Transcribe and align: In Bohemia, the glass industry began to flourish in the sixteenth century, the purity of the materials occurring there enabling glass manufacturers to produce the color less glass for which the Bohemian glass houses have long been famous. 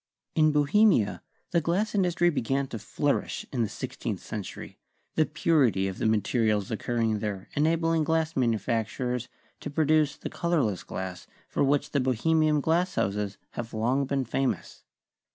In 0.33 0.51
Bohemia, 0.51 1.21
the 1.51 1.61
glass 1.61 1.93
industry 1.93 2.31
began 2.31 2.65
to 2.69 2.79
flourish 2.79 3.45
in 3.53 3.61
the 3.61 3.69
sixteenth 3.69 4.19
century, 4.19 4.79
the 5.13 5.27
purity 5.27 5.87
of 5.87 5.99
the 5.99 6.07
materials 6.07 6.71
occurring 6.71 7.19
there 7.19 7.49
enabling 7.53 8.03
glass 8.03 8.35
manufacturers 8.35 9.27
to 9.59 9.69
produce 9.69 10.17
the 10.17 10.27
color 10.31 10.63
less 10.63 10.81
glass 10.81 11.27
for 11.47 11.63
which 11.63 11.91
the 11.91 11.99
Bohemian 11.99 12.61
glass 12.61 12.95
houses 12.95 13.37
have 13.51 13.75
long 13.75 14.07
been 14.07 14.25
famous. 14.25 14.83